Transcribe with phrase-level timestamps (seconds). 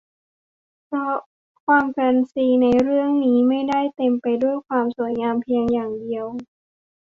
[0.85, 1.15] เพราะ
[1.65, 6.25] ความแฟนตาซีในเรื่องนี้ไม่ได้เต็มไปด้วยความสวยงามเพียงอย่างเดียว